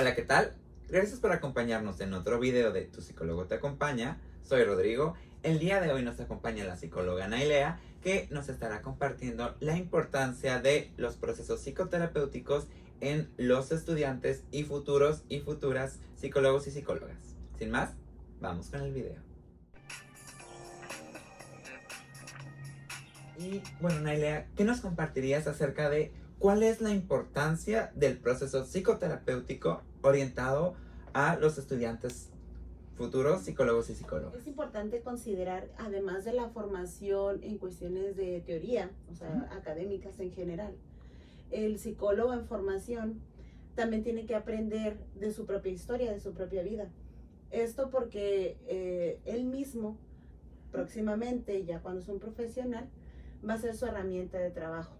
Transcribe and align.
Hola, 0.00 0.14
¿qué 0.14 0.22
tal? 0.22 0.54
Gracias 0.88 1.20
por 1.20 1.30
acompañarnos 1.30 2.00
en 2.00 2.14
otro 2.14 2.40
video 2.40 2.72
de 2.72 2.86
Tu 2.86 3.02
psicólogo 3.02 3.44
te 3.44 3.56
acompaña. 3.56 4.18
Soy 4.42 4.64
Rodrigo. 4.64 5.12
El 5.42 5.58
día 5.58 5.78
de 5.78 5.92
hoy 5.92 6.02
nos 6.02 6.18
acompaña 6.20 6.64
la 6.64 6.76
psicóloga 6.76 7.28
Nailea, 7.28 7.78
que 8.02 8.26
nos 8.30 8.48
estará 8.48 8.80
compartiendo 8.80 9.54
la 9.60 9.76
importancia 9.76 10.58
de 10.58 10.90
los 10.96 11.16
procesos 11.16 11.60
psicoterapéuticos 11.60 12.66
en 13.02 13.28
los 13.36 13.72
estudiantes 13.72 14.42
y 14.50 14.62
futuros 14.62 15.22
y 15.28 15.40
futuras 15.40 15.98
psicólogos 16.16 16.66
y 16.66 16.70
psicólogas. 16.70 17.36
Sin 17.58 17.70
más, 17.70 17.90
vamos 18.40 18.70
con 18.70 18.80
el 18.80 18.94
video. 18.94 19.29
Y 23.40 23.62
bueno, 23.80 24.00
Nailea, 24.00 24.48
¿qué 24.54 24.64
nos 24.64 24.82
compartirías 24.82 25.46
acerca 25.46 25.88
de 25.88 26.12
cuál 26.38 26.62
es 26.62 26.82
la 26.82 26.90
importancia 26.90 27.90
del 27.94 28.18
proceso 28.18 28.66
psicoterapéutico 28.66 29.80
orientado 30.02 30.74
a 31.14 31.36
los 31.36 31.56
estudiantes 31.56 32.28
futuros 32.96 33.42
psicólogos 33.44 33.88
y 33.88 33.94
psicólogas? 33.94 34.34
Es 34.34 34.46
importante 34.46 35.00
considerar, 35.00 35.70
además 35.78 36.26
de 36.26 36.34
la 36.34 36.50
formación 36.50 37.42
en 37.42 37.56
cuestiones 37.56 38.14
de 38.14 38.42
teoría, 38.42 38.90
o 39.10 39.14
sea, 39.14 39.48
académicas 39.52 40.20
en 40.20 40.32
general, 40.32 40.74
el 41.50 41.78
psicólogo 41.78 42.34
en 42.34 42.44
formación 42.44 43.22
también 43.74 44.02
tiene 44.02 44.26
que 44.26 44.34
aprender 44.34 44.98
de 45.18 45.32
su 45.32 45.46
propia 45.46 45.72
historia, 45.72 46.12
de 46.12 46.20
su 46.20 46.34
propia 46.34 46.62
vida. 46.62 46.90
Esto 47.50 47.88
porque 47.88 48.58
eh, 48.66 49.18
él 49.24 49.46
mismo, 49.46 49.96
próximamente, 50.72 51.64
ya 51.64 51.80
cuando 51.80 52.02
es 52.02 52.08
un 52.08 52.20
profesional, 52.20 52.86
va 53.48 53.54
a 53.54 53.58
ser 53.58 53.76
su 53.76 53.86
herramienta 53.86 54.38
de 54.38 54.50
trabajo. 54.50 54.94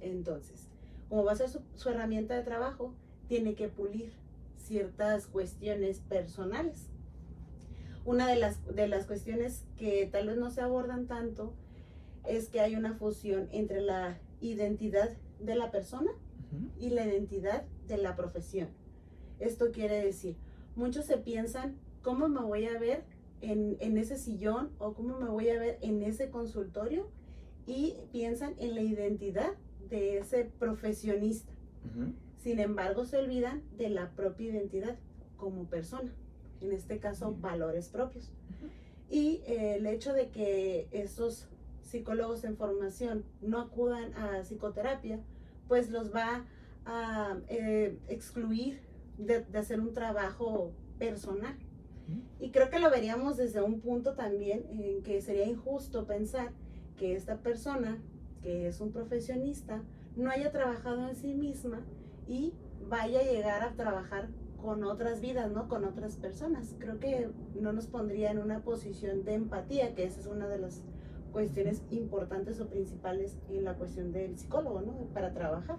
Entonces, 0.00 0.68
como 1.08 1.24
va 1.24 1.32
a 1.32 1.36
ser 1.36 1.48
su, 1.48 1.88
herramienta 1.88 2.34
de 2.34 2.42
trabajo, 2.42 2.92
tiene 3.28 3.54
que 3.54 3.68
pulir 3.68 4.12
ciertas 4.56 5.26
cuestiones 5.26 6.00
personales. 6.00 6.86
Una 8.04 8.28
de 8.28 8.36
las, 8.36 8.64
de 8.74 8.88
las 8.88 9.06
cuestiones 9.06 9.64
que 9.76 10.08
tal 10.10 10.28
vez 10.28 10.36
no 10.36 10.50
se 10.50 10.60
abordan 10.60 11.06
tanto 11.06 11.52
es 12.26 12.48
que 12.48 12.60
hay 12.60 12.76
una 12.76 12.94
fusión 12.94 13.48
entre 13.52 13.80
la 13.80 14.18
identidad 14.40 15.10
de 15.40 15.54
la 15.54 15.70
persona 15.70 16.10
y 16.78 16.90
la 16.90 17.06
identidad 17.06 17.64
de 17.86 17.98
la 17.98 18.16
profesión. 18.16 18.68
Esto 19.38 19.70
quiere 19.72 20.02
decir, 20.02 20.36
muchos 20.76 21.04
se 21.04 21.18
piensan, 21.18 21.76
¿cómo 22.02 22.28
me 22.28 22.40
voy 22.40 22.66
a 22.66 22.78
ver 22.78 23.04
en, 23.40 23.76
en 23.80 23.98
ese 23.98 24.16
sillón 24.16 24.70
o 24.78 24.94
cómo 24.94 25.18
me 25.18 25.28
voy 25.28 25.50
a 25.50 25.58
ver 25.58 25.78
en 25.80 26.02
ese 26.02 26.30
consultorio? 26.30 27.08
Y 27.68 27.94
piensan 28.12 28.54
en 28.58 28.74
la 28.74 28.80
identidad 28.80 29.52
de 29.90 30.18
ese 30.18 30.50
profesionista. 30.58 31.52
Sin 32.38 32.60
embargo, 32.60 33.04
se 33.04 33.18
olvidan 33.18 33.62
de 33.76 33.90
la 33.90 34.10
propia 34.12 34.50
identidad 34.50 34.96
como 35.36 35.64
persona, 35.64 36.10
en 36.62 36.72
este 36.72 36.98
caso, 36.98 37.36
valores 37.40 37.90
propios. 37.90 38.32
Y 39.10 39.42
eh, 39.46 39.76
el 39.76 39.86
hecho 39.86 40.14
de 40.14 40.30
que 40.30 40.88
esos 40.92 41.46
psicólogos 41.82 42.44
en 42.44 42.56
formación 42.56 43.24
no 43.42 43.60
acudan 43.60 44.14
a 44.14 44.42
psicoterapia, 44.44 45.20
pues 45.68 45.90
los 45.90 46.14
va 46.14 46.46
a 46.86 47.38
eh, 47.48 47.98
excluir 48.08 48.80
de, 49.18 49.44
de, 49.44 49.58
hacer 49.58 49.80
un 49.80 49.92
trabajo 49.92 50.72
personal. 50.98 51.56
Y 52.40 52.50
creo 52.50 52.70
que 52.70 52.78
lo 52.78 52.90
veríamos 52.90 53.36
desde 53.36 53.60
un 53.60 53.80
punto 53.80 54.14
también 54.14 54.64
en 54.70 55.02
que 55.02 55.20
sería 55.20 55.44
injusto 55.44 56.06
pensar 56.06 56.52
que 56.98 57.14
esta 57.14 57.36
persona, 57.36 57.98
que 58.42 58.68
es 58.68 58.80
un 58.80 58.92
profesionista, 58.92 59.82
no 60.16 60.30
haya 60.30 60.50
trabajado 60.52 61.08
en 61.08 61.16
sí 61.16 61.34
misma 61.34 61.80
y 62.26 62.52
vaya 62.88 63.20
a 63.20 63.24
llegar 63.24 63.62
a 63.62 63.72
trabajar 63.74 64.28
con 64.60 64.82
otras 64.84 65.20
vidas, 65.20 65.50
¿no? 65.50 65.68
Con 65.68 65.84
otras 65.84 66.16
personas. 66.16 66.74
Creo 66.78 66.98
que 66.98 67.28
no 67.60 67.72
nos 67.72 67.86
pondría 67.86 68.30
en 68.30 68.38
una 68.38 68.60
posición 68.60 69.24
de 69.24 69.34
empatía, 69.34 69.94
que 69.94 70.04
esa 70.04 70.20
es 70.20 70.26
una 70.26 70.48
de 70.48 70.58
las 70.58 70.82
cuestiones 71.32 71.82
importantes 71.90 72.60
o 72.60 72.68
principales 72.68 73.36
en 73.50 73.64
la 73.64 73.74
cuestión 73.74 74.12
del 74.12 74.36
psicólogo, 74.38 74.80
¿no? 74.80 74.92
Para 75.14 75.32
trabajar. 75.32 75.76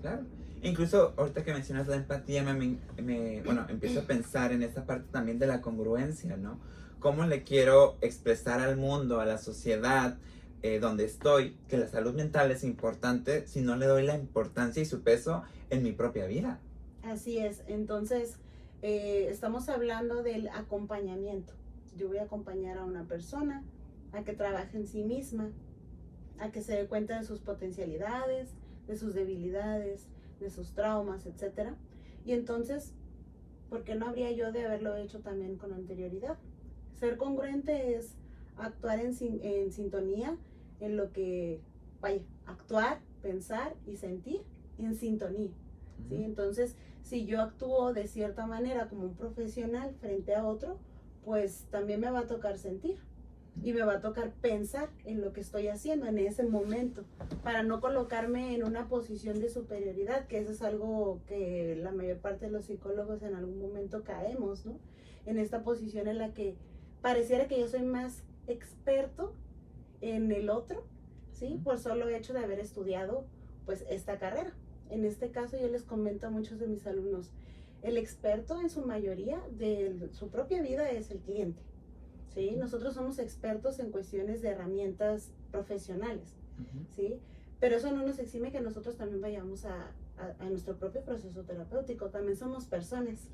Claro. 0.00 0.22
Incluso 0.62 1.12
ahorita 1.16 1.44
que 1.44 1.52
mencionas 1.52 1.88
la 1.88 1.96
empatía, 1.96 2.42
me, 2.42 2.78
me, 3.02 3.42
bueno, 3.42 3.66
empiezo 3.68 4.00
a 4.00 4.04
pensar 4.04 4.52
en 4.52 4.62
esta 4.62 4.86
parte 4.86 5.08
también 5.10 5.38
de 5.38 5.46
la 5.46 5.60
congruencia, 5.60 6.36
¿no? 6.36 6.58
¿Cómo 7.00 7.26
le 7.26 7.42
quiero 7.42 7.96
expresar 8.00 8.60
al 8.60 8.76
mundo, 8.76 9.20
a 9.20 9.26
la 9.26 9.36
sociedad, 9.36 10.16
eh, 10.64 10.78
donde 10.80 11.04
estoy, 11.04 11.58
que 11.68 11.76
la 11.76 11.88
salud 11.88 12.14
mental 12.14 12.50
es 12.50 12.64
importante 12.64 13.46
si 13.46 13.60
no 13.60 13.76
le 13.76 13.84
doy 13.84 14.02
la 14.02 14.16
importancia 14.16 14.80
y 14.80 14.86
su 14.86 15.02
peso 15.02 15.42
en 15.68 15.82
mi 15.82 15.92
propia 15.92 16.24
vida. 16.24 16.58
Así 17.02 17.36
es, 17.36 17.62
entonces 17.66 18.38
eh, 18.80 19.26
estamos 19.28 19.68
hablando 19.68 20.22
del 20.22 20.48
acompañamiento. 20.48 21.52
Yo 21.98 22.08
voy 22.08 22.16
a 22.16 22.22
acompañar 22.22 22.78
a 22.78 22.84
una 22.86 23.04
persona 23.04 23.62
a 24.12 24.24
que 24.24 24.32
trabaje 24.32 24.78
en 24.78 24.86
sí 24.86 25.04
misma, 25.04 25.50
a 26.38 26.50
que 26.50 26.62
se 26.62 26.72
dé 26.72 26.86
cuenta 26.86 27.18
de 27.18 27.26
sus 27.26 27.40
potencialidades, 27.40 28.48
de 28.86 28.96
sus 28.96 29.12
debilidades, 29.12 30.06
de 30.40 30.48
sus 30.48 30.72
traumas, 30.72 31.26
etc. 31.26 31.72
Y 32.24 32.32
entonces, 32.32 32.94
¿por 33.68 33.84
qué 33.84 33.96
no 33.96 34.06
habría 34.06 34.32
yo 34.32 34.50
de 34.50 34.64
haberlo 34.64 34.96
hecho 34.96 35.20
también 35.20 35.56
con 35.56 35.74
anterioridad? 35.74 36.38
Ser 36.98 37.18
congruente 37.18 37.96
es 37.96 38.14
actuar 38.56 39.00
en, 39.00 39.14
en 39.42 39.70
sintonía 39.70 40.38
en 40.80 40.96
lo 40.96 41.12
que, 41.12 41.60
vaya, 42.00 42.22
actuar, 42.46 43.00
pensar 43.22 43.74
y 43.86 43.96
sentir 43.96 44.42
en 44.78 44.94
sintonía. 44.94 45.52
¿sí? 46.08 46.22
Entonces, 46.24 46.76
si 47.02 47.26
yo 47.26 47.40
actúo 47.40 47.92
de 47.92 48.06
cierta 48.06 48.46
manera 48.46 48.88
como 48.88 49.04
un 49.04 49.14
profesional 49.14 49.94
frente 50.00 50.34
a 50.34 50.46
otro, 50.46 50.78
pues 51.24 51.66
también 51.70 52.00
me 52.00 52.10
va 52.10 52.20
a 52.20 52.26
tocar 52.26 52.58
sentir 52.58 52.98
y 53.62 53.72
me 53.72 53.82
va 53.82 53.94
a 53.94 54.00
tocar 54.00 54.32
pensar 54.32 54.90
en 55.04 55.20
lo 55.20 55.32
que 55.32 55.40
estoy 55.40 55.68
haciendo 55.68 56.06
en 56.06 56.18
ese 56.18 56.44
momento 56.44 57.04
para 57.42 57.62
no 57.62 57.80
colocarme 57.80 58.54
en 58.54 58.64
una 58.64 58.88
posición 58.88 59.40
de 59.40 59.48
superioridad, 59.48 60.26
que 60.26 60.38
eso 60.38 60.50
es 60.50 60.62
algo 60.62 61.20
que 61.26 61.78
la 61.80 61.92
mayor 61.92 62.18
parte 62.18 62.46
de 62.46 62.52
los 62.52 62.64
psicólogos 62.64 63.22
en 63.22 63.34
algún 63.34 63.60
momento 63.60 64.02
caemos, 64.02 64.66
¿no? 64.66 64.78
En 65.24 65.38
esta 65.38 65.62
posición 65.62 66.08
en 66.08 66.18
la 66.18 66.34
que 66.34 66.56
pareciera 67.00 67.46
que 67.46 67.60
yo 67.60 67.68
soy 67.68 67.82
más 67.82 68.24
experto 68.46 69.34
en 70.00 70.32
el 70.32 70.50
otro, 70.50 70.84
¿sí? 71.32 71.60
Por 71.62 71.78
solo 71.78 72.08
hecho 72.08 72.32
de 72.32 72.40
haber 72.40 72.60
estudiado, 72.60 73.26
pues, 73.66 73.84
esta 73.88 74.18
carrera. 74.18 74.52
En 74.90 75.04
este 75.04 75.30
caso 75.30 75.56
yo 75.58 75.68
les 75.68 75.82
comento 75.82 76.26
a 76.26 76.30
muchos 76.30 76.58
de 76.58 76.66
mis 76.66 76.86
alumnos, 76.86 77.30
el 77.82 77.96
experto 77.98 78.60
en 78.60 78.70
su 78.70 78.82
mayoría 78.82 79.40
de 79.58 80.08
su 80.12 80.28
propia 80.28 80.62
vida 80.62 80.90
es 80.90 81.10
el 81.10 81.18
cliente, 81.18 81.62
¿sí? 82.32 82.56
Nosotros 82.56 82.94
somos 82.94 83.18
expertos 83.18 83.78
en 83.78 83.90
cuestiones 83.90 84.40
de 84.42 84.48
herramientas 84.48 85.30
profesionales, 85.50 86.34
¿sí? 86.94 87.20
Pero 87.60 87.76
eso 87.76 87.92
no 87.92 88.06
nos 88.06 88.18
exime 88.18 88.52
que 88.52 88.60
nosotros 88.60 88.96
también 88.96 89.20
vayamos 89.20 89.64
a, 89.64 89.92
a, 90.18 90.34
a 90.38 90.50
nuestro 90.50 90.76
propio 90.76 91.02
proceso 91.02 91.42
terapéutico, 91.42 92.10
también 92.10 92.36
somos 92.36 92.66
personas. 92.66 93.28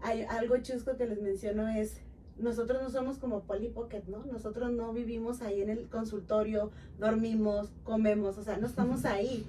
Hay 0.00 0.22
algo 0.22 0.56
chusco 0.58 0.96
que 0.96 1.06
les 1.06 1.20
menciono 1.20 1.68
es 1.68 2.00
nosotros 2.38 2.82
no 2.82 2.90
somos 2.90 3.18
como 3.18 3.42
Polly 3.42 3.68
Pocket, 3.68 4.02
¿no? 4.08 4.24
Nosotros 4.26 4.72
no 4.72 4.92
vivimos 4.92 5.40
ahí 5.42 5.62
en 5.62 5.70
el 5.70 5.88
consultorio, 5.88 6.70
dormimos, 6.98 7.70
comemos, 7.84 8.38
o 8.38 8.42
sea, 8.42 8.56
no 8.56 8.66
estamos 8.66 9.04
ahí. 9.04 9.46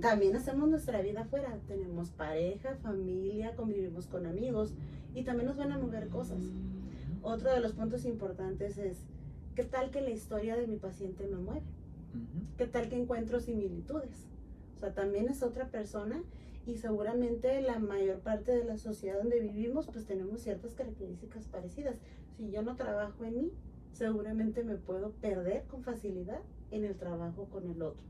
También 0.00 0.34
hacemos 0.36 0.68
nuestra 0.68 1.02
vida 1.02 1.22
afuera. 1.22 1.58
Tenemos 1.68 2.10
pareja, 2.10 2.76
familia, 2.76 3.54
convivimos 3.54 4.06
con 4.06 4.26
amigos 4.26 4.72
y 5.14 5.24
también 5.24 5.48
nos 5.48 5.56
van 5.56 5.72
a 5.72 5.78
mover 5.78 6.08
cosas. 6.08 6.38
Otro 7.22 7.52
de 7.52 7.60
los 7.60 7.72
puntos 7.72 8.04
importantes 8.04 8.78
es, 8.78 8.98
¿qué 9.54 9.64
tal 9.64 9.90
que 9.90 10.00
la 10.00 10.10
historia 10.10 10.56
de 10.56 10.66
mi 10.66 10.76
paciente 10.76 11.26
me 11.26 11.36
mueve? 11.36 11.62
¿Qué 12.56 12.66
tal 12.66 12.88
que 12.88 12.96
encuentro 12.96 13.40
similitudes? 13.40 14.26
O 14.76 14.80
sea, 14.80 14.92
también 14.92 15.28
es 15.28 15.42
otra 15.42 15.66
persona 15.68 16.22
y 16.66 16.76
seguramente 16.76 17.60
la 17.62 17.78
mayor 17.78 18.18
parte 18.18 18.52
de 18.52 18.64
la 18.64 18.76
sociedad 18.76 19.18
donde 19.18 19.40
vivimos 19.40 19.86
pues 19.86 20.04
tenemos 20.04 20.40
ciertas 20.40 20.74
características 20.74 21.46
parecidas. 21.46 21.96
Si 22.36 22.50
yo 22.50 22.62
no 22.62 22.76
trabajo 22.76 23.24
en 23.24 23.36
mí, 23.36 23.52
seguramente 23.92 24.64
me 24.64 24.76
puedo 24.76 25.12
perder 25.12 25.64
con 25.64 25.82
facilidad 25.82 26.40
en 26.70 26.84
el 26.84 26.96
trabajo 26.96 27.46
con 27.46 27.70
el 27.70 27.80
otro. 27.80 28.02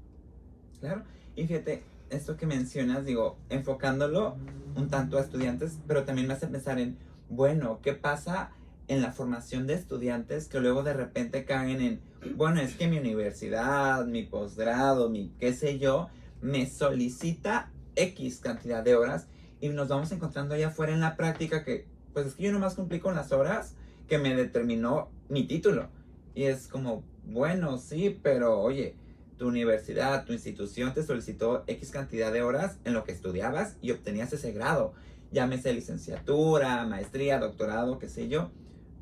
Claro, 0.81 1.05
y 1.37 1.46
fíjate, 1.46 1.82
esto 2.11 2.37
que 2.37 2.46
mencionas, 2.46 3.05
digo, 3.05 3.37
enfocándolo 3.49 4.37
un 4.76 4.88
tanto 4.88 5.19
a 5.19 5.20
estudiantes, 5.20 5.79
pero 5.87 6.05
también 6.05 6.26
me 6.26 6.35
hace 6.35 6.46
pensar 6.46 6.79
en, 6.79 6.96
bueno, 7.29 7.81
¿qué 7.82 7.93
pasa 7.93 8.52
en 8.88 9.02
la 9.02 9.12
formación 9.12 9.67
de 9.67 9.75
estudiantes 9.75 10.49
que 10.49 10.61
luego 10.61 10.82
de 10.82 10.93
repente 10.93 11.44
caen 11.44 11.81
en, 11.81 12.00
bueno, 12.37 12.61
es 12.61 12.76
que 12.76 12.88
mi 12.88 12.99
universidad, 12.99 14.06
mi 14.06 14.23
posgrado, 14.23 15.08
mi 15.08 15.31
qué 15.38 15.52
sé 15.52 15.79
yo, 15.79 16.08
me 16.41 16.69
solicita 16.69 17.71
X 17.94 18.41
cantidad 18.41 18.83
de 18.83 18.94
horas 18.94 19.29
y 19.61 19.69
nos 19.71 19.88
vamos 19.88 20.12
encontrando 20.12 20.55
allá 20.55 20.69
afuera 20.69 20.93
en 20.93 21.00
la 21.00 21.17
práctica 21.17 21.65
que, 21.65 21.87
pues 22.12 22.27
es 22.27 22.35
que 22.35 22.44
yo 22.44 22.53
nomás 22.53 22.75
cumplí 22.75 23.00
con 23.00 23.15
las 23.15 23.33
horas 23.33 23.75
que 24.09 24.19
me 24.19 24.35
determinó 24.35 25.11
mi 25.29 25.47
título. 25.47 25.88
Y 26.35 26.44
es 26.44 26.69
como, 26.69 27.03
bueno, 27.25 27.79
sí, 27.79 28.19
pero 28.23 28.61
oye, 28.61 28.94
tu 29.37 29.49
universidad, 29.49 30.25
tu 30.25 30.33
institución 30.33 30.93
te 30.94 31.03
solicitó 31.03 31.65
X 31.67 31.91
cantidad 31.91 32.33
de 32.33 32.43
horas 32.43 32.79
en 32.85 32.94
lo 32.94 33.05
que 33.05 33.12
estudiabas 33.12 33.77
y 33.81 33.91
obtenías 33.91 34.33
ese 34.33 34.53
grado. 34.53 34.94
llámese 35.33 35.73
licenciatura, 35.73 36.87
maestría, 36.87 37.38
doctorado, 37.38 37.99
qué 37.99 38.09
sé 38.09 38.29
yo, 38.29 38.50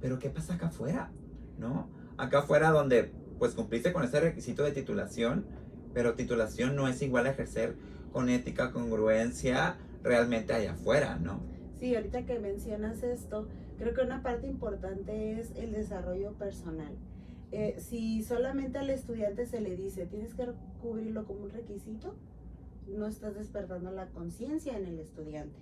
pero 0.01 0.19
¿qué 0.19 0.31
pasa 0.31 0.55
acá 0.55 0.67
afuera? 0.67 1.13
¿No? 1.59 1.89
Acá 2.17 2.41
afuera 2.41 2.71
donde 2.71 3.13
pues 3.39 3.55
cumpliste 3.55 3.93
con 3.93 4.05
ese 4.05 4.21
requisito 4.21 4.63
de 4.63 4.73
titulación, 4.73 5.47
pero 5.95 6.15
titulación 6.15 6.77
no 6.77 6.89
es 6.89 7.01
igual 7.01 7.27
a 7.27 7.31
ejercer 7.31 7.77
con 8.13 8.29
ética, 8.29 8.73
congruencia 8.73 9.77
realmente 10.03 10.53
allá 10.53 10.73
afuera, 10.73 11.17
¿no? 11.17 11.41
Sí, 11.79 11.95
ahorita 11.95 12.27
que 12.27 12.39
mencionas 12.39 13.03
esto, 13.03 13.49
creo 13.79 13.95
que 13.95 14.03
una 14.03 14.23
parte 14.23 14.47
importante 14.47 15.41
es 15.41 15.53
el 15.57 15.73
desarrollo 15.73 16.33
personal. 16.33 16.95
Eh, 17.53 17.77
si 17.79 18.23
solamente 18.23 18.79
al 18.79 18.91
estudiante 18.91 19.47
se 19.47 19.61
le 19.61 19.77
dice, 19.77 20.07
tienes 20.07 20.35
que 20.35 20.47
cubrirlo 20.83 21.25
como 21.25 21.45
un 21.45 21.51
requisito, 21.51 22.15
no 22.89 23.07
estás 23.07 23.35
despertando 23.35 23.91
la 23.91 24.09
conciencia 24.09 24.77
en 24.77 24.87
el 24.87 24.99
estudiante. 24.99 25.57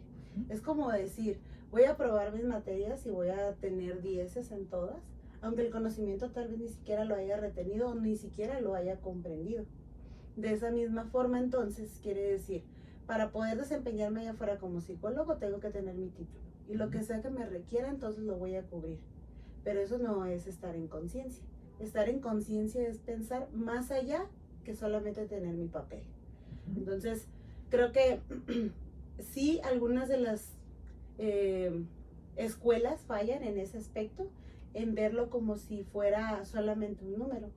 Es 0.49 0.61
como 0.61 0.91
decir, 0.91 1.39
voy 1.71 1.85
a 1.85 1.97
probar 1.97 2.33
mis 2.33 2.45
materias 2.45 3.05
y 3.07 3.11
voy 3.11 3.29
a 3.29 3.55
tener 3.55 4.03
dieces 4.03 4.51
en 4.53 4.67
todas, 4.67 5.03
aunque 5.41 5.63
el 5.63 5.71
conocimiento 5.71 6.31
tal 6.31 6.49
vez 6.49 6.59
ni 6.59 6.69
siquiera 6.69 7.05
lo 7.05 7.15
haya 7.15 7.37
retenido 7.37 7.91
o 7.91 7.95
ni 7.95 8.17
siquiera 8.17 8.61
lo 8.61 8.75
haya 8.75 8.97
comprendido. 9.01 9.65
De 10.37 10.53
esa 10.53 10.71
misma 10.71 11.05
forma, 11.07 11.39
entonces, 11.39 12.01
quiere 12.03 12.23
decir, 12.23 12.65
para 13.07 13.31
poder 13.31 13.59
desempeñarme 13.59 14.21
allá 14.21 14.31
afuera 14.33 14.59
como 14.59 14.81
psicólogo, 14.81 15.37
tengo 15.37 15.61
que 15.61 15.71
tener 15.71 15.95
mi 15.95 16.09
título. 16.09 16.41
Y 16.69 16.75
lo 16.75 16.91
que 16.91 17.03
sea 17.03 17.21
que 17.21 17.31
me 17.31 17.45
requiera, 17.45 17.91
entonces 17.91 18.25
lo 18.25 18.37
voy 18.37 18.55
a 18.55 18.63
cubrir. 18.63 18.99
Pero 19.65 19.81
eso 19.81 19.99
no 19.99 20.25
es 20.25 20.47
estar 20.47 20.75
en 20.75 20.89
conciencia. 20.89 21.45
Estar 21.79 22.09
en 22.09 22.21
conciencia 22.21 22.87
es 22.87 22.99
pensar 22.99 23.49
más 23.53 23.91
allá 23.91 24.27
que 24.65 24.75
solamente 24.75 25.27
tener 25.27 25.55
mi 25.55 25.69
papel. 25.69 26.03
Entonces, 26.77 27.27
creo 27.71 27.93
que 27.93 28.21
sí, 29.19 29.61
algunas 29.65 30.09
de 30.09 30.19
las 30.19 30.53
eh, 31.19 31.85
escuelas 32.37 33.01
fallan 33.03 33.43
en 33.43 33.59
ese 33.59 33.79
aspecto, 33.79 34.31
en 34.75 34.95
verlo 34.95 35.29
como 35.29 35.57
si 35.57 35.85
fuera 35.85 36.45
solamente 36.45 37.05
un 37.05 37.19
número, 37.19 37.51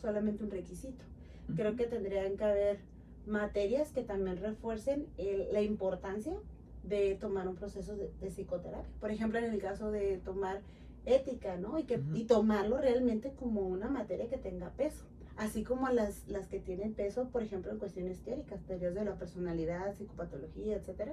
solamente 0.00 0.42
un 0.42 0.50
requisito. 0.50 1.04
Creo 1.54 1.76
que 1.76 1.86
tendrían 1.86 2.36
que 2.36 2.44
haber 2.44 2.78
materias 3.26 3.90
que 3.92 4.02
también 4.02 4.38
refuercen 4.38 5.06
la 5.52 5.62
importancia 5.62 6.34
de 6.82 7.16
tomar 7.16 7.48
un 7.48 7.56
proceso 7.56 7.96
de, 7.96 8.10
psicoterapia. 8.30 8.90
Por 9.00 9.10
ejemplo, 9.10 9.38
en 9.38 9.44
el 9.52 9.60
caso 9.60 9.90
de 9.90 10.18
tomar 10.18 10.60
ética, 11.04 11.56
¿no? 11.56 11.78
Y, 11.78 11.84
que, 11.84 12.00
y 12.14 12.24
tomarlo 12.24 12.78
realmente 12.78 13.32
como 13.32 13.62
una 13.62 13.88
materia 13.88 14.28
que 14.28 14.38
tenga 14.38 14.70
peso 14.70 15.04
así 15.36 15.64
como 15.64 15.88
las, 15.90 16.26
las 16.28 16.46
que 16.46 16.60
tienen 16.60 16.94
peso, 16.94 17.28
por 17.28 17.42
ejemplo, 17.42 17.70
en 17.70 17.78
cuestiones 17.78 18.18
teóricas, 18.20 18.60
teorías 18.62 18.94
de 18.94 19.04
la 19.04 19.16
personalidad, 19.16 19.94
psicopatología, 19.94 20.76
etc. 20.76 21.12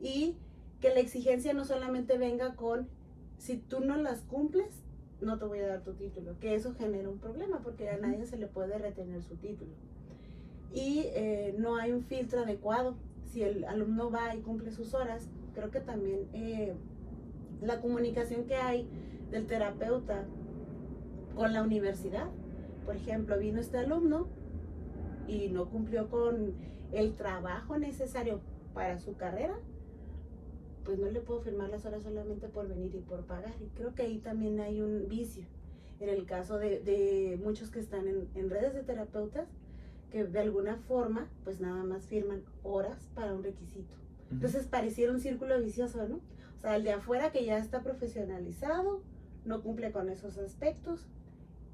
Y 0.00 0.36
que 0.80 0.90
la 0.90 1.00
exigencia 1.00 1.52
no 1.52 1.64
solamente 1.64 2.18
venga 2.18 2.54
con, 2.56 2.88
si 3.38 3.58
tú 3.58 3.80
no 3.80 3.96
las 3.96 4.22
cumples, 4.22 4.82
no 5.20 5.38
te 5.38 5.44
voy 5.44 5.60
a 5.60 5.66
dar 5.68 5.82
tu 5.82 5.94
título, 5.94 6.38
que 6.40 6.54
eso 6.54 6.74
genera 6.74 7.08
un 7.08 7.18
problema 7.18 7.60
porque 7.60 7.88
a 7.88 7.96
nadie 7.96 8.26
se 8.26 8.36
le 8.36 8.46
puede 8.46 8.78
retener 8.78 9.22
su 9.22 9.36
título. 9.36 9.72
Y 10.72 11.04
eh, 11.14 11.54
no 11.58 11.76
hay 11.76 11.92
un 11.92 12.02
filtro 12.02 12.40
adecuado. 12.40 12.96
Si 13.24 13.42
el 13.42 13.64
alumno 13.64 14.10
va 14.10 14.34
y 14.34 14.40
cumple 14.40 14.70
sus 14.70 14.94
horas, 14.94 15.28
creo 15.54 15.70
que 15.70 15.80
también 15.80 16.28
eh, 16.32 16.74
la 17.62 17.80
comunicación 17.80 18.44
que 18.44 18.56
hay 18.56 18.88
del 19.30 19.46
terapeuta 19.46 20.24
con 21.34 21.52
la 21.52 21.62
universidad 21.62 22.28
por 22.86 22.94
ejemplo, 22.94 23.36
vino 23.36 23.60
este 23.60 23.78
alumno 23.78 24.28
y 25.26 25.48
no 25.48 25.68
cumplió 25.68 26.08
con 26.08 26.54
el 26.92 27.16
trabajo 27.16 27.76
necesario 27.78 28.40
para 28.72 28.98
su 28.98 29.16
carrera, 29.16 29.58
pues 30.86 30.98
no 30.98 31.10
le 31.10 31.20
puedo 31.20 31.40
firmar 31.40 31.68
las 31.68 31.84
horas 31.84 32.04
solamente 32.04 32.48
por 32.48 32.68
venir 32.68 32.94
y 32.94 33.00
por 33.00 33.26
pagar. 33.26 33.52
Y 33.60 33.66
creo 33.76 33.94
que 33.94 34.02
ahí 34.02 34.18
también 34.18 34.60
hay 34.60 34.80
un 34.80 35.08
vicio. 35.08 35.44
En 36.00 36.08
el 36.08 36.24
caso 36.26 36.58
de, 36.58 37.38
muchos 37.42 37.70
que 37.70 37.80
están 37.80 38.06
en, 38.06 38.50
redes 38.50 38.72
de 38.72 38.82
terapeutas, 38.82 39.48
que 40.10 40.24
de 40.24 40.38
alguna 40.38 40.76
forma, 40.76 41.28
pues 41.42 41.60
nada 41.60 41.82
más 41.82 42.06
firman 42.06 42.42
horas 42.62 43.08
para 43.14 43.34
un 43.34 43.42
requisito. 43.42 43.94
Entonces 44.30 44.66
pareciera 44.66 45.12
un 45.12 45.20
círculo 45.20 45.60
vicioso, 45.60 46.06
¿no? 46.08 46.16
O 46.16 46.60
sea, 46.62 46.76
el 46.76 46.84
de 46.84 46.92
afuera 46.92 47.32
que 47.32 47.44
ya 47.44 47.58
está 47.58 47.82
profesionalizado, 47.82 49.02
no 49.44 49.62
cumple 49.62 49.90
con 49.92 50.08
esos 50.08 50.38
aspectos, 50.38 51.06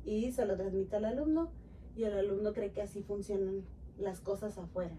y 0.05 0.33
se 0.33 0.47
lo 0.47 0.57
transmite 0.57 0.97
al 0.97 1.05
alumno 1.05 1.51
y 1.97 2.05
el 2.05 2.15
alumno 2.15 2.53
cree 2.53 2.73
que 2.73 2.83
así 2.83 3.03
funcionan 3.03 3.63
las 3.99 4.21
cosas 4.21 4.59
afuera. 4.59 4.95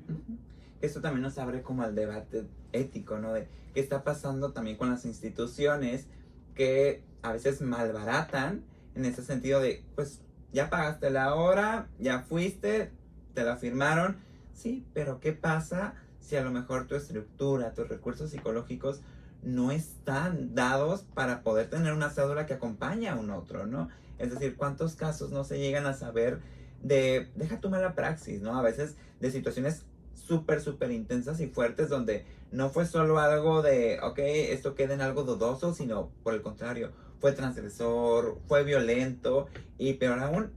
Esto 0.83 1.00
también 1.00 1.21
nos 1.21 1.38
abre 1.38 1.62
como 1.62 1.81
al 1.83 1.95
debate 1.95 2.45
ético, 2.74 3.18
¿no? 3.18 3.31
De 3.31 3.47
qué 3.74 3.80
está 3.80 4.03
pasando 4.03 4.51
también 4.51 4.75
con 4.75 4.89
las 4.89 5.06
instituciones 5.06 6.07
que 6.56 7.06
a 7.21 7.31
veces 7.31 7.62
malbaratan 7.62 8.65
en 8.94 9.06
ese 9.06 9.24
sentido 9.24 9.62
de, 9.62 9.81
pues 9.95 10.19
ya 10.51 10.69
pagaste 10.69 11.09
la 11.09 11.35
hora, 11.35 11.88
ya 12.00 12.19
fuiste, 12.19 12.91
te 13.33 13.44
la 13.45 13.56
firmaron, 13.56 14.18
sí, 14.53 14.85
pero 14.94 15.21
¿qué 15.21 15.31
pasa 15.31 15.94
si 16.19 16.35
a 16.35 16.44
lo 16.44 16.51
mejor 16.51 16.85
tu 16.85 16.95
estructura, 16.95 17.74
tus 17.74 17.88
recursos 17.88 18.31
psicológicos 18.31 19.00
no 19.41 19.71
están 19.71 20.53
dados 20.53 21.06
para 21.13 21.44
poder 21.44 21.69
tener 21.69 21.94
una 21.94 22.09
cédula 22.09 22.45
que 22.45 22.56
acompañe 22.56 23.07
a 23.07 23.15
un 23.15 23.30
otro, 23.30 23.65
¿no? 23.65 23.88
Es 24.19 24.31
decir, 24.31 24.57
¿cuántos 24.57 24.95
casos 24.97 25.31
no 25.31 25.45
se 25.45 25.59
llegan 25.59 25.85
a 25.85 25.94
saber 25.94 26.41
de, 26.81 27.31
deja 27.35 27.62
tu 27.62 27.69
mala 27.69 27.95
praxis, 27.95 28.41
¿no? 28.41 28.59
A 28.59 28.62
veces 28.62 28.97
de 29.21 29.31
situaciones 29.31 29.85
súper, 30.13 30.62
súper 30.62 30.92
intensas 30.92 31.39
y 31.42 31.48
fuertes 31.48 31.89
donde 31.89 32.25
no 32.51 32.69
fue 32.69 32.86
solo 32.86 33.19
algo 33.19 33.62
de, 33.62 34.00
ok, 34.01 34.19
esto 34.19 34.75
queda 34.75 34.94
en 34.94 35.01
algo 35.01 35.24
dudoso, 35.24 35.74
sino 35.74 36.12
por 36.24 36.33
el 36.33 36.42
contrario, 36.42 36.92
fue 37.19 37.31
transgresor, 37.31 38.38
fue 38.48 38.63
violento 38.63 39.48
y 39.77 39.94
peor 39.94 40.19
aún, 40.19 40.51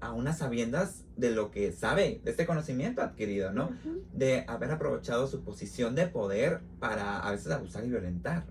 a 0.00 0.12
unas 0.12 0.38
sabiendas 0.38 1.04
de 1.16 1.30
lo 1.30 1.50
que 1.50 1.72
sabe, 1.72 2.20
de 2.24 2.30
este 2.30 2.46
conocimiento 2.46 3.02
adquirido, 3.02 3.52
¿no? 3.52 3.70
De 4.14 4.44
haber 4.48 4.70
aprovechado 4.70 5.26
su 5.26 5.42
posición 5.42 5.94
de 5.94 6.06
poder 6.06 6.60
para 6.78 7.20
a 7.20 7.30
veces 7.32 7.52
abusar 7.52 7.84
y 7.84 7.90
violentar. 7.90 8.46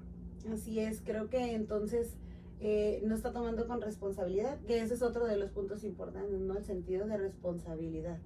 Así 0.53 0.79
es, 0.79 1.01
creo 1.03 1.29
que 1.29 1.53
entonces 1.55 2.15
eh, 2.59 3.01
no 3.05 3.15
está 3.15 3.31
tomando 3.31 3.67
con 3.67 3.81
responsabilidad, 3.81 4.59
que 4.67 4.81
ese 4.81 4.93
es 4.93 5.01
otro 5.01 5.25
de 5.25 5.37
los 5.37 5.49
puntos 5.49 5.83
importantes, 5.83 6.39
¿no? 6.39 6.57
El 6.57 6.65
sentido 6.65 7.07
de 7.07 7.17
responsabilidad, 7.17 8.19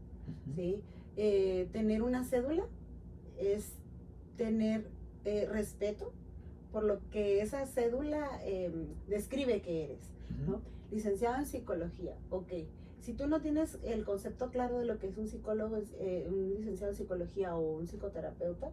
¿sí? 0.56 0.82
Eh, 1.16 1.68
tener 1.72 2.02
una 2.02 2.24
cédula 2.24 2.66
es 3.40 3.74
tener 4.38 4.88
eh, 5.26 5.48
respeto 5.52 6.12
por 6.72 6.84
lo 6.84 7.00
que 7.12 7.42
esa 7.42 7.66
cédula 7.68 8.28
em, 8.44 8.88
describe 9.08 9.62
que 9.62 9.86
eres, 9.86 10.10
¿no? 10.48 10.62
Licenciado 10.92 11.38
en 11.38 11.46
psicología, 11.46 12.16
ok. 12.30 12.52
Si 13.00 13.14
tú 13.14 13.28
no 13.28 13.42
tienes 13.42 13.78
el 13.84 14.06
concepto 14.06 14.50
claro 14.50 14.80
de 14.80 14.86
lo 14.86 14.98
que 14.98 15.08
es 15.08 15.18
un 15.18 15.28
psicólogo, 15.28 15.76
un 15.76 16.56
licenciado 16.56 16.94
en 16.94 16.98
psicología 16.98 17.56
o 17.56 17.78
un 17.78 17.88
psicoterapeuta, 17.88 18.72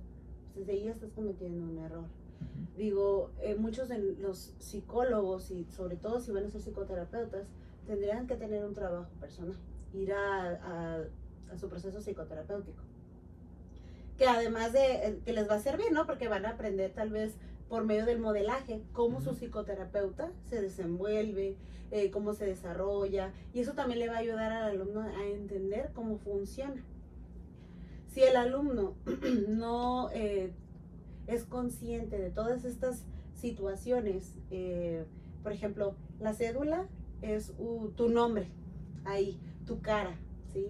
pues 0.55 0.67
desde 0.67 0.73
ahí 0.73 0.85
ya 0.85 0.93
estás 0.93 1.11
cometiendo 1.13 1.65
un 1.65 1.79
error. 1.79 2.05
Digo, 2.77 3.31
eh, 3.43 3.57
muchos 3.57 3.89
de 3.89 3.99
los 3.99 4.55
psicólogos 4.59 5.51
y 5.51 5.65
sobre 5.71 5.97
todo 5.97 6.21
si 6.21 6.33
van 6.33 6.45
a 6.45 6.51
ser 6.51 6.63
psicoterapeutas, 6.63 7.47
tendrían 7.87 8.27
que 8.27 8.37
tener 8.37 8.65
un 8.65 8.75
trabajo 8.75 9.11
personal, 9.21 9.57
ir 9.93 10.13
a, 10.13 11.05
su 11.59 11.69
proceso 11.69 12.01
psicoterapéutico. 12.01 12.83
Que 14.19 14.27
además 14.27 14.73
de 14.73 15.07
eh, 15.07 15.21
que 15.25 15.33
les 15.33 15.49
va 15.49 15.55
a 15.55 15.61
servir, 15.61 15.93
¿no? 15.93 16.07
Porque 16.07 16.29
van 16.29 16.47
a 16.47 16.51
aprender 16.51 16.93
tal 16.93 17.11
vez 17.11 17.35
por 17.69 17.85
medio 17.85 18.05
del 18.05 18.19
modelaje 18.19 18.83
cómo 18.93 19.21
su 19.21 19.35
psicoterapeuta 19.35 20.33
se 20.49 20.61
desenvuelve, 20.61 21.57
eh, 21.91 22.11
cómo 22.11 22.35
se 22.35 22.45
desarrolla, 22.45 23.33
y 23.53 23.61
eso 23.61 23.73
también 23.73 24.01
le 24.01 24.09
va 24.09 24.17
a 24.17 24.19
ayudar 24.19 24.53
al 24.53 24.71
alumno 24.71 25.03
a 25.03 25.27
entender 25.27 25.91
cómo 25.95 26.19
funciona. 26.19 26.85
Si 28.09 28.23
el 28.23 28.37
alumno 28.37 28.95
no 29.49 30.11
es 31.31 31.45
consciente 31.45 32.19
de 32.19 32.31
todas 32.31 32.65
estas 32.65 33.05
situaciones. 33.41 34.35
Eh, 34.51 35.05
por 35.43 35.53
ejemplo, 35.53 35.95
la 36.21 36.35
cédula 36.35 36.87
es 37.23 37.53
tu 37.97 38.09
nombre, 38.09 38.49
ahí, 39.05 39.39
tu 39.67 39.81
cara, 39.81 40.17
¿sí? 40.53 40.67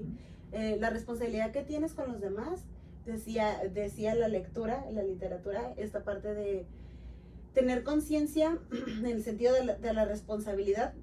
Eh, 0.52 0.78
la 0.80 0.90
responsabilidad 0.90 1.52
que 1.52 1.62
tienes 1.62 1.94
con 1.94 2.10
los 2.10 2.20
demás, 2.20 2.64
decía, 3.06 3.60
decía 3.72 4.14
la 4.14 4.28
lectura, 4.28 4.84
la 4.92 5.02
literatura, 5.02 5.72
esta 5.76 6.02
parte 6.02 6.34
de 6.34 6.66
tener 7.54 7.82
conciencia 7.82 8.58
en 8.98 9.06
el 9.06 9.22
sentido 9.22 9.54
de 9.54 9.92
la, 9.92 10.04
responsabilidad 10.04 10.94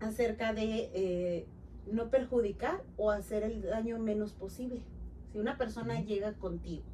acerca 0.00 0.52
de 0.52 0.90
eh, 0.94 1.46
no 1.90 2.10
perjudicar 2.10 2.82
o 2.96 3.10
hacer 3.10 3.42
el 3.42 3.62
daño 3.62 3.98
menos 3.98 4.32
posible. 4.32 4.82
Si 5.32 5.38
una 5.38 5.56
persona 5.58 6.00
llega 6.00 6.32
contigo 6.34 6.84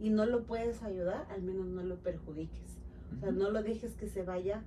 y 0.00 0.10
no 0.10 0.26
lo 0.26 0.44
puedes 0.44 0.82
ayudar, 0.82 1.26
al 1.30 1.42
menos 1.42 1.66
no 1.66 1.82
lo 1.82 1.96
perjudiques. 1.96 2.76
O 3.16 3.20
sea, 3.20 3.30
no 3.30 3.50
lo 3.50 3.62
dejes 3.62 3.94
que 3.94 4.08
se 4.08 4.22
vaya 4.22 4.62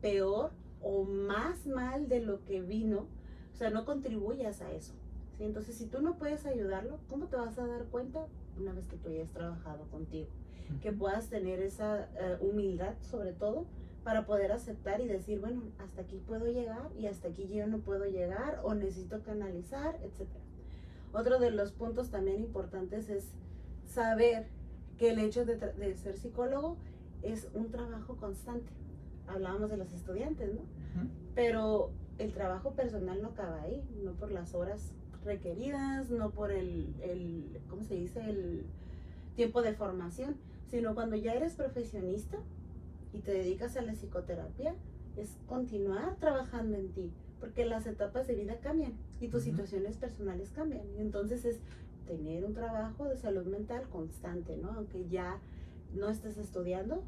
peor 0.00 0.52
o 0.82 1.04
más 1.04 1.66
mal 1.66 2.08
de 2.08 2.20
lo 2.20 2.44
que 2.44 2.60
vino. 2.60 3.06
O 3.52 3.56
sea, 3.56 3.70
no 3.70 3.84
contribuyas 3.84 4.60
a 4.62 4.72
eso. 4.72 4.94
¿Sí? 5.36 5.44
Entonces, 5.44 5.76
si 5.76 5.86
tú 5.86 6.00
no 6.02 6.16
puedes 6.16 6.46
ayudarlo, 6.46 6.98
¿cómo 7.08 7.26
te 7.26 7.36
vas 7.36 7.58
a 7.58 7.66
dar 7.66 7.84
cuenta 7.84 8.26
una 8.60 8.72
vez 8.72 8.86
que 8.86 8.96
tú 8.96 9.08
hayas 9.08 9.30
trabajado 9.30 9.84
contigo. 9.90 10.28
Que 10.82 10.92
puedas 10.92 11.28
tener 11.28 11.60
esa 11.60 12.08
eh, 12.18 12.38
humildad 12.40 12.94
sobre 13.02 13.32
todo 13.32 13.66
para 14.02 14.26
poder 14.26 14.52
aceptar 14.52 15.00
y 15.00 15.06
decir, 15.08 15.40
bueno, 15.40 15.62
hasta 15.78 16.02
aquí 16.02 16.20
puedo 16.26 16.46
llegar 16.46 16.90
y 16.98 17.06
hasta 17.06 17.28
aquí 17.28 17.48
yo 17.48 17.66
no 17.66 17.78
puedo 17.78 18.04
llegar 18.04 18.60
o 18.62 18.74
necesito 18.74 19.22
canalizar, 19.22 19.96
etc. 20.02 20.28
Otro 21.12 21.38
de 21.38 21.50
los 21.50 21.72
puntos 21.72 22.10
también 22.10 22.40
importantes 22.40 23.08
es 23.08 23.28
saber 23.86 24.46
que 24.98 25.10
el 25.10 25.18
hecho 25.18 25.44
de, 25.44 25.56
de 25.56 25.96
ser 25.96 26.18
psicólogo 26.18 26.76
es 27.22 27.48
un 27.54 27.70
trabajo 27.70 28.16
constante. 28.16 28.70
Hablábamos 29.26 29.70
de 29.70 29.78
los 29.78 29.92
estudiantes, 29.92 30.52
¿no? 30.52 30.60
Pero 31.34 31.90
el 32.18 32.32
trabajo 32.32 32.72
personal 32.72 33.20
no 33.22 33.28
acaba 33.28 33.62
ahí, 33.62 33.82
no 34.04 34.12
por 34.12 34.30
las 34.30 34.54
horas 34.54 34.92
requeridas, 35.24 36.10
no 36.10 36.30
por 36.30 36.50
el, 36.50 36.94
el, 37.02 37.60
¿cómo 37.68 37.84
se 37.84 37.94
dice?, 37.94 38.20
el 38.20 38.64
tiempo 39.36 39.62
de 39.62 39.74
formación, 39.74 40.36
sino 40.70 40.94
cuando 40.94 41.16
ya 41.16 41.34
eres 41.34 41.54
profesionista 41.54 42.38
y 43.12 43.20
te 43.20 43.32
dedicas 43.32 43.76
a 43.76 43.82
la 43.82 43.92
psicoterapia, 43.92 44.74
es 45.16 45.36
continuar 45.46 46.16
trabajando 46.16 46.76
en 46.76 46.88
ti, 46.88 47.12
porque 47.40 47.64
las 47.64 47.86
etapas 47.86 48.26
de 48.26 48.34
vida 48.34 48.58
cambian 48.60 48.94
y 49.20 49.28
tus 49.28 49.44
situaciones 49.44 49.96
personales 49.96 50.50
cambian. 50.50 50.86
Entonces 50.98 51.44
es 51.44 51.60
tener 52.06 52.44
un 52.44 52.54
trabajo 52.54 53.04
de 53.04 53.16
salud 53.16 53.46
mental 53.46 53.88
constante, 53.88 54.56
¿no? 54.56 54.72
Aunque 54.72 55.08
ya 55.08 55.38
no 55.94 56.08
estés 56.08 56.38
estudiando, 56.38 57.02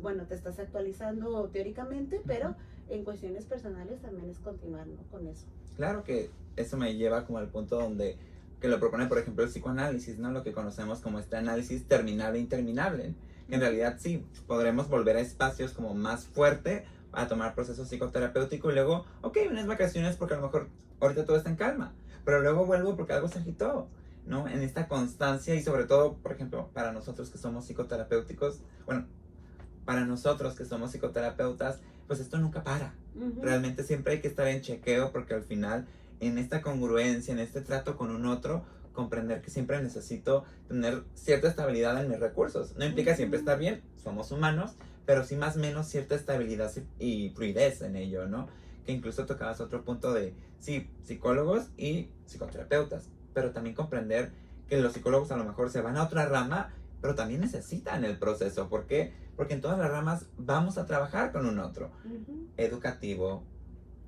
bueno, 0.00 0.24
te 0.24 0.34
estás 0.34 0.58
actualizando 0.58 1.48
teóricamente, 1.48 2.22
pero 2.26 2.54
en 2.88 3.04
cuestiones 3.04 3.44
personales 3.44 4.00
también 4.00 4.30
es 4.30 4.38
continuar 4.38 4.86
con 5.10 5.26
eso. 5.26 5.46
Claro 5.76 6.04
que 6.04 6.30
eso 6.60 6.76
me 6.76 6.94
lleva 6.94 7.24
como 7.24 7.38
al 7.38 7.48
punto 7.48 7.78
donde 7.78 8.16
que 8.60 8.68
lo 8.68 8.78
propone, 8.78 9.06
por 9.06 9.18
ejemplo, 9.18 9.42
el 9.42 9.50
psicoanálisis, 9.50 10.18
¿no? 10.18 10.30
Lo 10.30 10.44
que 10.44 10.52
conocemos 10.52 11.00
como 11.00 11.18
este 11.18 11.36
análisis 11.36 11.88
terminable 11.88 12.38
e 12.38 12.42
interminable. 12.42 13.14
En 13.48 13.60
realidad 13.60 13.96
sí, 13.98 14.24
podremos 14.46 14.88
volver 14.88 15.16
a 15.16 15.20
espacios 15.20 15.72
como 15.72 15.94
más 15.94 16.24
fuerte 16.26 16.84
a 17.12 17.26
tomar 17.26 17.54
proceso 17.54 17.84
psicoterapéutico 17.84 18.70
y 18.70 18.74
luego, 18.74 19.06
ok, 19.22 19.38
unas 19.50 19.66
vacaciones 19.66 20.16
porque 20.16 20.34
a 20.34 20.36
lo 20.36 20.44
mejor 20.44 20.68
ahorita 21.00 21.24
todo 21.24 21.36
está 21.36 21.50
en 21.50 21.56
calma, 21.56 21.92
pero 22.24 22.40
luego 22.40 22.66
vuelvo 22.66 22.96
porque 22.96 23.14
algo 23.14 23.28
se 23.28 23.38
agitó, 23.38 23.88
¿no? 24.26 24.46
En 24.46 24.62
esta 24.62 24.86
constancia 24.86 25.54
y 25.54 25.62
sobre 25.62 25.84
todo, 25.84 26.18
por 26.18 26.32
ejemplo, 26.32 26.68
para 26.72 26.92
nosotros 26.92 27.30
que 27.30 27.38
somos 27.38 27.64
psicoterapéuticos, 27.64 28.60
bueno, 28.86 29.06
para 29.84 30.04
nosotros 30.04 30.54
que 30.54 30.64
somos 30.64 30.92
psicoterapeutas, 30.92 31.80
pues 32.06 32.20
esto 32.20 32.38
nunca 32.38 32.62
para. 32.62 32.94
Realmente 33.40 33.82
siempre 33.82 34.14
hay 34.14 34.20
que 34.20 34.28
estar 34.28 34.46
en 34.46 34.60
chequeo 34.60 35.10
porque 35.10 35.34
al 35.34 35.42
final 35.42 35.86
en 36.20 36.38
esta 36.38 36.62
congruencia, 36.62 37.32
en 37.32 37.40
este 37.40 37.60
trato 37.60 37.96
con 37.96 38.10
un 38.10 38.26
otro, 38.26 38.64
comprender 38.92 39.40
que 39.40 39.50
siempre 39.50 39.82
necesito 39.82 40.44
tener 40.68 41.04
cierta 41.14 41.48
estabilidad 41.48 42.00
en 42.02 42.10
mis 42.10 42.20
recursos. 42.20 42.76
No 42.76 42.84
implica 42.84 43.16
siempre 43.16 43.38
estar 43.38 43.58
bien, 43.58 43.82
somos 43.96 44.30
humanos, 44.30 44.76
pero 45.06 45.24
sí 45.24 45.36
más 45.36 45.56
o 45.56 45.60
menos 45.60 45.86
cierta 45.88 46.14
estabilidad 46.14 46.70
y 46.98 47.30
fluidez 47.30 47.80
en 47.82 47.96
ello, 47.96 48.26
¿no? 48.26 48.48
Que 48.84 48.92
incluso 48.92 49.26
tocabas 49.26 49.60
otro 49.60 49.84
punto 49.84 50.12
de, 50.12 50.34
sí, 50.58 50.90
psicólogos 51.02 51.70
y 51.76 52.10
psicoterapeutas, 52.26 53.08
pero 53.32 53.52
también 53.52 53.74
comprender 53.74 54.32
que 54.68 54.80
los 54.80 54.92
psicólogos 54.92 55.32
a 55.32 55.36
lo 55.36 55.44
mejor 55.44 55.70
se 55.70 55.80
van 55.80 55.96
a 55.96 56.04
otra 56.04 56.26
rama, 56.26 56.72
pero 57.00 57.14
también 57.14 57.40
necesitan 57.40 58.04
el 58.04 58.18
proceso. 58.18 58.68
¿Por 58.68 58.86
qué? 58.86 59.12
Porque 59.36 59.54
en 59.54 59.60
todas 59.60 59.78
las 59.78 59.90
ramas 59.90 60.26
vamos 60.36 60.78
a 60.78 60.86
trabajar 60.86 61.32
con 61.32 61.46
un 61.46 61.58
otro. 61.58 61.90
Educativo, 62.56 63.42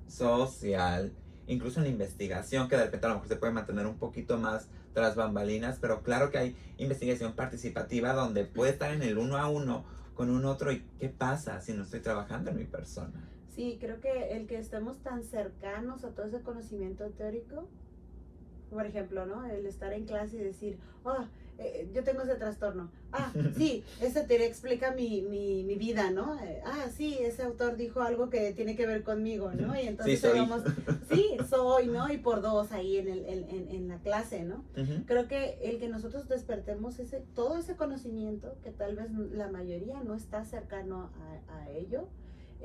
social, 0.07 1.11
incluso 1.47 1.81
en 1.81 1.87
investigación, 1.87 2.69
que 2.69 2.77
de 2.77 2.85
repente 2.85 3.05
a 3.05 3.09
lo 3.09 3.15
mejor 3.15 3.29
se 3.29 3.35
puede 3.35 3.53
mantener 3.53 3.87
un 3.87 3.97
poquito 3.97 4.37
más 4.37 4.67
tras 4.93 5.15
bambalinas, 5.15 5.77
pero 5.79 6.03
claro 6.03 6.29
que 6.29 6.37
hay 6.37 6.55
investigación 6.77 7.33
participativa 7.33 8.13
donde 8.13 8.45
puede 8.45 8.71
estar 8.71 8.93
en 8.93 9.01
el 9.01 9.17
uno 9.17 9.37
a 9.37 9.49
uno 9.49 9.85
con 10.13 10.29
un 10.29 10.45
otro 10.45 10.71
y 10.71 10.85
qué 10.99 11.09
pasa 11.09 11.59
si 11.61 11.73
no 11.73 11.83
estoy 11.83 11.99
trabajando 11.99 12.51
en 12.51 12.57
mi 12.57 12.65
persona. 12.65 13.29
Sí, 13.55 13.77
creo 13.79 13.99
que 14.01 14.35
el 14.35 14.47
que 14.47 14.57
estemos 14.57 14.97
tan 14.99 15.23
cercanos 15.23 16.03
a 16.03 16.09
todo 16.09 16.25
ese 16.25 16.41
conocimiento 16.41 17.05
teórico, 17.11 17.67
por 18.73 18.85
ejemplo, 18.85 19.25
¿no? 19.25 19.45
El 19.45 19.65
estar 19.65 19.93
en 19.93 20.05
clase 20.05 20.37
y 20.37 20.39
decir, 20.39 20.77
oh, 21.03 21.25
eh, 21.59 21.87
yo 21.93 22.03
tengo 22.03 22.23
ese 22.23 22.35
trastorno. 22.35 22.89
Ah, 23.11 23.31
sí, 23.57 23.83
ese 24.01 24.23
te 24.23 24.43
explica 24.45 24.91
mi, 24.91 25.21
mi, 25.21 25.63
mi 25.63 25.75
vida, 25.75 26.11
¿no? 26.11 26.37
Eh, 26.43 26.61
ah, 26.65 26.87
sí, 26.95 27.17
ese 27.19 27.43
autor 27.43 27.77
dijo 27.77 28.01
algo 28.01 28.29
que 28.29 28.53
tiene 28.53 28.75
que 28.75 28.85
ver 28.85 29.03
conmigo, 29.03 29.51
¿no? 29.53 29.79
Y 29.79 29.87
entonces 29.87 30.19
sí, 30.19 30.27
vamos, 30.33 30.63
sí, 31.11 31.37
soy, 31.49 31.87
¿no? 31.87 32.11
Y 32.11 32.17
por 32.17 32.41
dos 32.41 32.71
ahí 32.71 32.97
en, 32.97 33.07
el, 33.07 33.25
en, 33.25 33.69
en, 33.69 33.87
la 33.87 33.99
clase, 33.99 34.43
¿no? 34.43 34.63
Creo 35.05 35.27
que 35.27 35.59
el 35.63 35.77
que 35.79 35.87
nosotros 35.87 36.27
despertemos 36.27 36.99
ese, 36.99 37.23
todo 37.35 37.57
ese 37.57 37.75
conocimiento, 37.75 38.55
que 38.63 38.71
tal 38.71 38.95
vez 38.95 39.11
la 39.31 39.49
mayoría 39.49 40.01
no 40.03 40.15
está 40.15 40.45
cercano 40.45 41.11
a, 41.49 41.59
a 41.59 41.69
ello, 41.69 42.07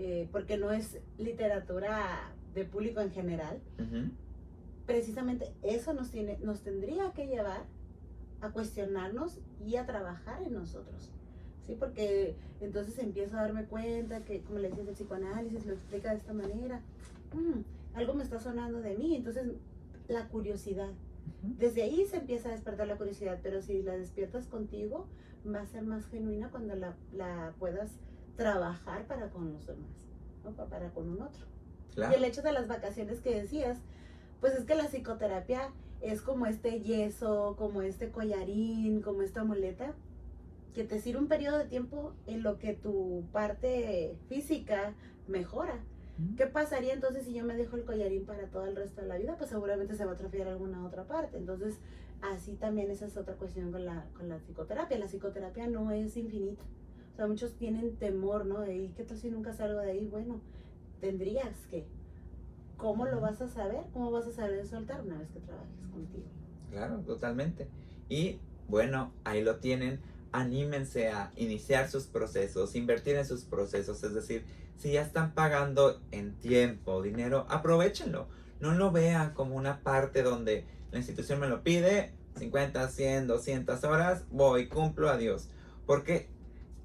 eh, 0.01 0.29
porque 0.31 0.57
no 0.57 0.71
es 0.71 0.99
literatura 1.19 2.33
de 2.55 2.65
público 2.65 3.01
en 3.01 3.11
general, 3.11 3.61
precisamente 4.89 5.53
eso 5.63 5.93
nos, 5.93 6.11
tiene, 6.11 6.39
nos 6.39 6.63
tendría 6.63 7.13
que 7.13 7.27
llevar 7.27 7.67
a 8.41 8.51
cuestionarnos 8.51 9.39
y 9.65 9.77
a 9.77 9.85
trabajar 9.85 10.43
en 10.43 10.55
nosotros. 10.55 11.13
¿Sí? 11.67 11.77
Porque 11.79 12.35
entonces 12.63 12.99
empiezo 12.99 13.37
a 13.37 13.43
darme 13.43 13.67
cuenta 13.67 14.25
que, 14.25 14.41
como 14.41 14.59
le 14.59 14.71
decía, 14.71 14.85
el 14.85 14.95
psicoanálisis 14.95 15.67
lo 15.67 15.75
explica 15.75 16.11
de 16.11 16.17
esta 16.17 16.33
manera. 16.33 16.81
Mm, 17.35 17.61
algo 17.99 18.15
me 18.15 18.25
está 18.25 18.41
sonando 18.41 18.81
de 18.81 18.97
mí. 18.97 19.15
Entonces, 19.15 19.47
la 20.09 20.27
curiosidad. 20.29 20.89
Desde 21.43 21.83
ahí 21.83 22.07
se 22.07 22.17
empieza 22.17 22.49
a 22.49 22.53
despertar 22.53 22.87
la 22.89 22.97
curiosidad, 22.97 23.39
pero 23.43 23.61
si 23.61 23.83
la 23.83 23.95
despiertas 23.95 24.47
contigo, 24.47 25.07
va 25.47 25.61
a 25.61 25.67
ser 25.67 25.83
más 25.83 26.07
genuina 26.07 26.51
cuando 26.51 26.75
la, 26.75 26.97
la 27.13 27.53
puedas 27.59 27.91
trabajar 28.37 29.07
para 29.07 29.29
con 29.29 29.53
los 29.53 29.67
demás, 29.67 29.91
¿no? 30.45 30.53
para 30.53 30.89
con 30.91 31.11
un 31.11 31.21
otro. 31.21 31.45
Y 31.97 32.15
el 32.15 32.25
hecho 32.25 32.41
de 32.41 32.53
las 32.53 32.69
vacaciones 32.69 33.21
que 33.21 33.35
decías, 33.35 33.79
pues 34.41 34.55
es 34.55 34.65
que 34.65 34.75
la 34.75 34.89
psicoterapia 34.89 35.71
es 36.01 36.23
como 36.23 36.47
este 36.47 36.81
yeso, 36.81 37.57
como 37.59 37.83
este 37.83 38.11
collarín, 38.11 39.03
como 39.03 39.23
esta 39.23 39.45
muleta, 39.45 39.95
que 40.75 40.85
te 40.85 41.01
sirve 41.01 41.19
un 41.19 41.29
periodo 41.29 41.59
de 41.59 41.65
tiempo 41.65 42.13
en 42.27 42.43
lo 42.43 42.59
que 42.59 42.75
tu 42.75 43.25
parte 43.33 44.17
física 44.29 44.95
mejora. 45.27 45.81
¿Qué 46.37 46.47
pasaría 46.47 46.95
entonces 46.95 47.27
si 47.27 47.33
yo 47.33 47.45
me 47.45 47.55
dejo 47.55 47.77
el 47.77 47.85
collarín 47.85 48.27
para 48.27 48.49
todo 48.49 48.67
el 48.67 48.75
resto 48.75 49.01
de 49.01 49.07
la 49.07 49.19
vida? 49.19 49.37
Pues 49.39 49.51
seguramente 49.51 49.95
se 49.95 50.05
va 50.05 50.13
a 50.13 50.15
atrofiar 50.15 50.49
alguna 50.49 50.85
otra 50.85 51.05
parte. 51.05 51.37
Entonces, 51.37 51.79
así 52.23 52.57
también 52.57 52.91
esa 52.91 53.07
es 53.07 53.17
otra 53.17 53.35
cuestión 53.35 53.71
con 53.71 53.85
la, 53.85 54.05
con 54.17 54.29
la 54.29 54.39
psicoterapia. 54.39 54.99
La 54.99 55.07
psicoterapia 55.07 55.69
no 55.69 55.93
es 55.93 56.17
infinita. 56.17 56.65
O 57.13 57.17
sea, 57.17 57.29
muchos 57.29 57.55
tienen 57.55 57.97
temor, 57.97 58.47
¿no? 58.47 58.61
De, 58.61 58.77
¿y 58.77 58.89
qué 58.97 59.05
tal 59.05 59.17
si 59.17 59.31
nunca 59.31 59.53
salgo 59.53 59.79
de 59.79 59.93
ahí? 59.93 60.07
Bueno, 60.07 60.41
tendrías 61.01 61.57
que. 61.71 61.87
¿Cómo 62.79 63.07
lo 63.07 63.21
vas 63.21 63.43
a 63.43 63.49
saber? 63.49 63.85
¿Cómo 63.93 64.11
vas 64.13 64.27
a 64.27 64.33
saber 64.33 64.65
soltar 64.67 65.03
una 65.03 65.19
vez 65.19 65.29
que 65.31 65.41
trabajes 65.41 65.87
contigo? 65.93 66.25
Claro, 66.71 67.01
totalmente. 67.01 67.69
Y 68.09 68.39
bueno, 68.69 69.13
ahí 69.25 69.43
lo 69.43 69.57
tienen. 69.57 70.01
Anímense 70.31 71.09
a 71.09 71.33
iniciar 71.37 71.91
sus 71.91 72.07
procesos, 72.07 72.77
invertir 72.77 73.17
en 73.17 73.27
sus 73.27 73.45
procesos. 73.45 74.03
Es 74.05 74.15
decir, 74.15 74.47
si 74.77 74.93
ya 74.93 75.03
están 75.03 75.35
pagando 75.35 76.01
en 76.13 76.39
tiempo, 76.39 77.03
dinero, 77.03 77.47
aprovechenlo. 77.49 78.29
No 78.61 78.73
lo 78.75 78.93
vean 78.93 79.35
como 79.35 79.57
una 79.57 79.83
parte 79.83 80.23
donde 80.23 80.65
la 80.93 80.99
institución 80.99 81.41
me 81.41 81.49
lo 81.49 81.65
pide, 81.65 82.13
50, 82.37 82.89
100, 82.89 83.27
200 83.27 83.85
horas, 83.85 84.25
voy, 84.31 84.69
cumplo, 84.69 85.11
adiós. 85.11 85.49
Porque 85.85 86.29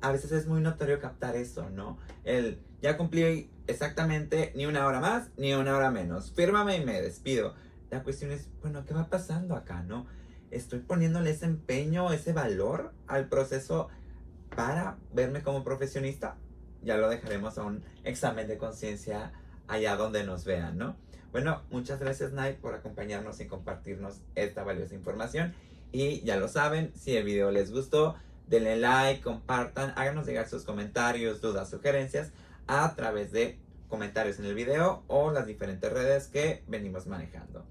a 0.04 0.12
veces 0.12 0.34
es 0.34 0.48
muy 0.48 0.60
notorio 0.60 1.00
captar 1.00 1.38
eso, 1.38 1.70
¿no? 1.70 1.98
El 2.26 2.60
ya 2.82 2.98
cumplí 2.98 3.50
exactamente 3.68 4.52
ni 4.54 4.66
una 4.66 4.86
hora 4.86 5.00
más 5.00 5.30
ni 5.38 5.54
una 5.54 5.78
hora 5.78 5.92
menos. 5.92 6.34
Fírmame 6.34 6.76
y 6.76 6.86
me 6.86 7.02
despido. 7.02 7.56
La 7.90 8.04
cuestión 8.04 8.32
es, 8.32 8.50
bueno, 8.62 8.84
¿qué 8.86 8.94
va 8.94 9.10
pasando 9.10 9.56
acá, 9.56 9.82
no? 9.84 10.06
Estoy 10.52 10.80
poniéndole 10.80 11.32
ese 11.32 11.46
empeño, 11.46 12.12
ese 12.12 12.34
valor 12.34 12.92
al 13.08 13.30
proceso 13.30 13.88
para 14.54 14.98
verme 15.14 15.42
como 15.42 15.64
profesionista. 15.64 16.36
Ya 16.84 16.98
lo 16.98 17.08
dejaremos 17.10 17.58
a 17.58 17.64
un 17.64 17.82
examen 18.04 18.50
de 18.50 18.58
conciencia 18.58 19.32
allá 19.70 19.96
donde 19.96 20.26
nos 20.26 20.44
vean, 20.44 20.78
¿no? 20.78 20.98
Bueno, 21.32 21.62
muchas 21.72 22.02
gracias 22.02 22.34
Night 22.34 22.58
por 22.58 22.74
acompañarnos 22.74 23.40
y 23.40 23.48
compartirnos 23.48 24.20
esta 24.36 24.66
valiosa 24.66 24.96
información. 24.96 25.54
Y 25.94 26.20
ya 26.24 26.36
lo 26.36 26.50
saben, 26.50 26.92
si 26.94 27.16
el 27.16 27.24
video 27.24 27.52
les 27.52 27.72
gustó, 27.72 28.18
denle 28.48 28.78
like, 28.78 29.22
compartan, 29.22 29.94
háganos 29.96 30.26
llegar 30.26 30.48
sus 30.48 30.64
comentarios, 30.64 31.42
dudas, 31.42 31.70
sugerencias 31.70 32.32
a 32.68 32.96
través 32.96 33.32
de 33.32 33.60
comentarios 33.88 34.40
en 34.40 34.46
el 34.46 34.56
video 34.56 35.04
o 35.08 35.32
las 35.32 35.46
diferentes 35.46 35.92
redes 35.92 36.28
que 36.28 36.64
venimos 36.68 37.08
manejando. 37.08 37.66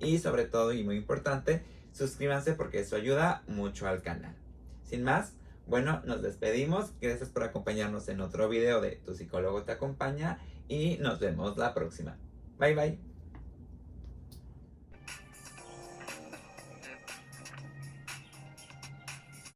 Y 0.00 0.18
sobre 0.18 0.44
todo 0.44 0.72
y 0.72 0.82
muy 0.82 0.96
importante, 0.96 1.62
suscríbanse 1.92 2.54
porque 2.54 2.80
eso 2.80 2.96
ayuda 2.96 3.42
mucho 3.46 3.88
al 3.88 4.02
canal. 4.02 4.34
Sin 4.84 5.04
más, 5.04 5.32
bueno, 5.66 6.02
nos 6.04 6.22
despedimos. 6.22 6.92
Gracias 7.00 7.28
por 7.28 7.42
acompañarnos 7.42 8.08
en 8.08 8.20
otro 8.20 8.48
video 8.48 8.80
de 8.80 8.92
Tu 9.04 9.14
psicólogo 9.14 9.64
te 9.64 9.72
acompaña 9.72 10.38
y 10.66 10.96
nos 10.98 11.20
vemos 11.20 11.56
la 11.56 11.74
próxima. 11.74 12.16
Bye 12.58 12.74
bye. 12.74 13.07